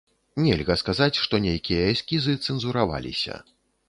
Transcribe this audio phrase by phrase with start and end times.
[0.43, 3.37] Нельга сказаць, што нейкія эскізы цэнзураваліся.